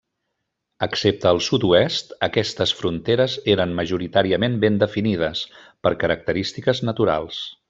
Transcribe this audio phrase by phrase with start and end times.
[0.85, 5.45] Excepte al sud-oest, aquestes fronteres eren majoritàriament ben definides
[5.87, 7.43] per característiques naturals.